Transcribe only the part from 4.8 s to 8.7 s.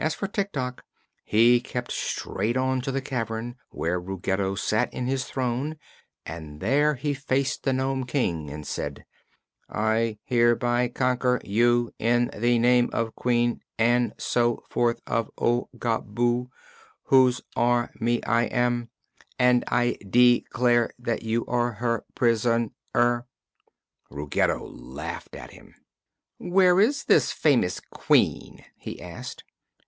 in his throne and there he faced the Nome King and